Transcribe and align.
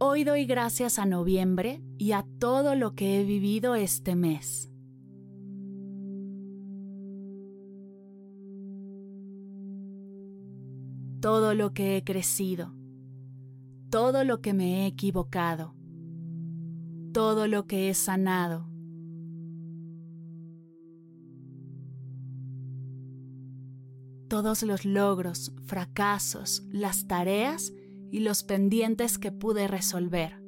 Hoy 0.00 0.22
doy 0.22 0.46
gracias 0.46 1.00
a 1.00 1.06
noviembre 1.06 1.82
y 1.98 2.12
a 2.12 2.24
todo 2.38 2.76
lo 2.76 2.94
que 2.94 3.18
he 3.18 3.24
vivido 3.24 3.74
este 3.74 4.14
mes. 4.14 4.70
Todo 11.20 11.52
lo 11.54 11.72
que 11.74 11.96
he 11.96 12.04
crecido, 12.04 12.76
todo 13.90 14.22
lo 14.22 14.40
que 14.40 14.54
me 14.54 14.84
he 14.84 14.86
equivocado, 14.86 15.74
todo 17.12 17.48
lo 17.48 17.66
que 17.66 17.90
he 17.90 17.94
sanado. 17.94 18.68
Todos 24.28 24.62
los 24.62 24.84
logros, 24.84 25.52
fracasos, 25.66 26.62
las 26.70 27.08
tareas 27.08 27.72
y 28.10 28.20
los 28.20 28.44
pendientes 28.44 29.18
que 29.18 29.32
pude 29.32 29.68
resolver. 29.68 30.42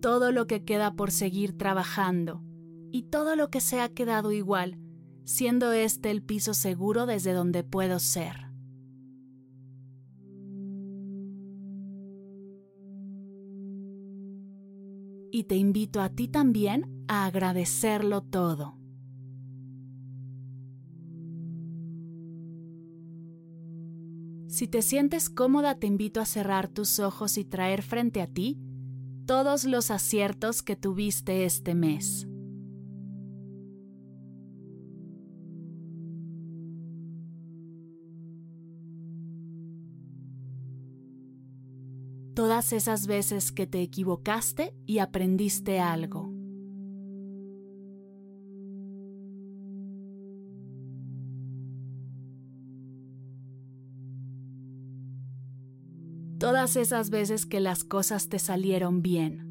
Todo 0.00 0.32
lo 0.32 0.46
que 0.46 0.64
queda 0.64 0.96
por 0.96 1.10
seguir 1.10 1.56
trabajando 1.58 2.42
y 2.90 3.04
todo 3.04 3.36
lo 3.36 3.50
que 3.50 3.60
se 3.60 3.80
ha 3.80 3.88
quedado 3.90 4.32
igual, 4.32 4.78
siendo 5.24 5.72
este 5.72 6.10
el 6.10 6.22
piso 6.22 6.54
seguro 6.54 7.06
desde 7.06 7.32
donde 7.32 7.62
puedo 7.62 7.98
ser. 7.98 8.50
Y 15.32 15.44
te 15.44 15.56
invito 15.56 16.00
a 16.00 16.08
ti 16.08 16.26
también 16.26 17.04
a 17.06 17.26
agradecerlo 17.26 18.22
todo. 18.22 18.79
Si 24.60 24.68
te 24.68 24.82
sientes 24.82 25.30
cómoda, 25.30 25.76
te 25.76 25.86
invito 25.86 26.20
a 26.20 26.26
cerrar 26.26 26.68
tus 26.68 26.98
ojos 26.98 27.38
y 27.38 27.46
traer 27.46 27.80
frente 27.80 28.20
a 28.20 28.26
ti 28.26 28.60
todos 29.24 29.64
los 29.64 29.90
aciertos 29.90 30.62
que 30.62 30.76
tuviste 30.76 31.46
este 31.46 31.74
mes. 31.74 32.28
Todas 42.34 42.74
esas 42.74 43.06
veces 43.06 43.52
que 43.52 43.66
te 43.66 43.80
equivocaste 43.80 44.74
y 44.84 44.98
aprendiste 44.98 45.80
algo. 45.80 46.29
Todas 56.60 56.76
esas 56.76 57.08
veces 57.08 57.46
que 57.46 57.58
las 57.58 57.84
cosas 57.84 58.28
te 58.28 58.38
salieron 58.38 59.00
bien. 59.00 59.46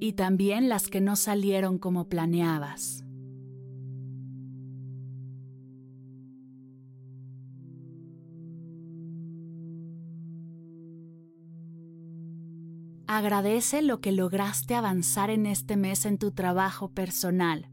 Y 0.00 0.14
también 0.14 0.70
las 0.70 0.88
que 0.88 1.02
no 1.02 1.16
salieron 1.16 1.76
como 1.78 2.08
planeabas. 2.08 3.05
Agradece 13.16 13.80
lo 13.80 14.02
que 14.02 14.12
lograste 14.12 14.74
avanzar 14.74 15.30
en 15.30 15.46
este 15.46 15.78
mes 15.78 16.04
en 16.04 16.18
tu 16.18 16.32
trabajo 16.32 16.90
personal. 16.90 17.70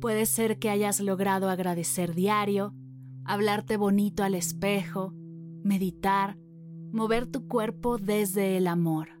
Puede 0.00 0.26
ser 0.26 0.58
que 0.58 0.68
hayas 0.68 0.98
logrado 0.98 1.48
agradecer 1.48 2.16
diario, 2.16 2.74
hablarte 3.24 3.76
bonito 3.76 4.24
al 4.24 4.34
espejo, 4.34 5.12
meditar, 5.62 6.36
mover 6.90 7.28
tu 7.28 7.46
cuerpo 7.46 7.98
desde 7.98 8.56
el 8.56 8.66
amor. 8.66 9.17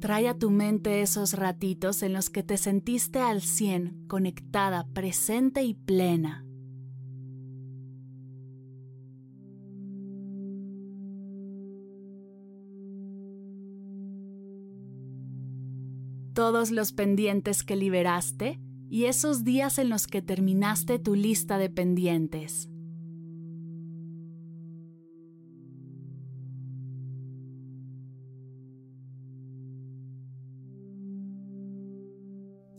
Trae 0.00 0.28
a 0.28 0.38
tu 0.38 0.50
mente 0.50 1.02
esos 1.02 1.34
ratitos 1.34 2.02
en 2.02 2.14
los 2.14 2.30
que 2.30 2.42
te 2.42 2.56
sentiste 2.56 3.18
al 3.18 3.42
cien, 3.42 4.06
conectada, 4.08 4.88
presente 4.94 5.62
y 5.62 5.74
plena. 5.74 6.46
Todos 16.32 16.70
los 16.70 16.92
pendientes 16.92 17.62
que 17.62 17.76
liberaste 17.76 18.58
y 18.88 19.04
esos 19.04 19.44
días 19.44 19.78
en 19.78 19.90
los 19.90 20.06
que 20.06 20.22
terminaste 20.22 20.98
tu 20.98 21.14
lista 21.14 21.58
de 21.58 21.68
pendientes. 21.68 22.69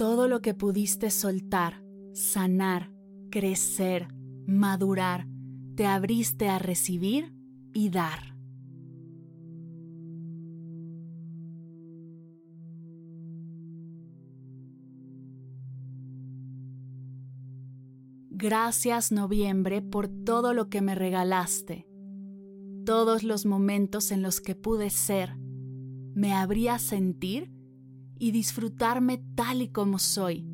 Todo 0.02 0.28
lo 0.28 0.42
que 0.42 0.56
pudiste 0.56 1.12
soltar, 1.12 1.84
sanar, 2.12 2.92
crecer, 3.30 4.08
madurar, 4.48 5.28
te 5.76 5.86
abriste 5.86 6.50
a 6.50 6.58
recibir 6.58 7.36
y 7.72 7.92
dar. 7.92 8.36
Gracias 18.32 19.12
noviembre 19.12 19.84
por 19.84 20.08
todo 20.08 20.56
lo 20.56 20.68
que 20.68 20.82
me 20.82 20.96
regalaste, 20.96 21.88
todos 22.88 23.22
los 23.22 23.46
momentos 23.46 24.10
en 24.10 24.24
los 24.24 24.42
que 24.42 24.56
pude 24.56 24.90
ser, 24.90 25.38
me 25.38 26.34
abrí 26.34 26.70
a 26.70 26.80
sentir 26.80 27.61
y 28.22 28.30
disfrutarme 28.30 29.18
tal 29.34 29.64
y 29.64 29.70
como 29.70 29.98
soy. 29.98 30.46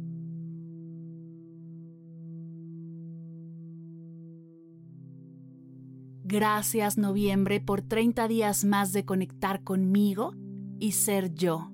Gracias 6.24 6.98
noviembre 6.98 7.60
por 7.60 7.82
30 7.82 8.30
días 8.30 8.64
más 8.64 8.94
de 8.94 9.04
conectar 9.04 9.66
conmigo 9.66 10.34
y 10.80 10.94
ser 10.94 11.36
yo. 11.36 11.70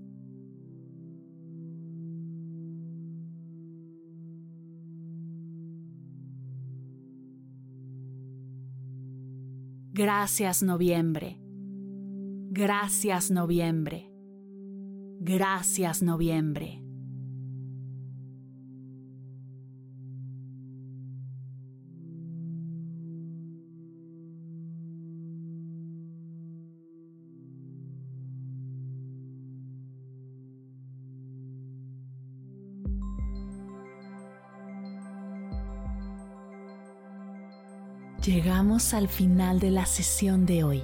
Gracias 9.91 10.63
noviembre. 10.63 11.39
Gracias 12.49 13.29
noviembre. 13.29 14.12
Gracias 15.25 16.01
noviembre. 16.01 16.81
Llegamos 38.25 38.93
al 38.93 39.07
final 39.07 39.61
de 39.61 39.71
la 39.71 39.85
sesión 39.85 40.45
de 40.45 40.65
hoy 40.65 40.83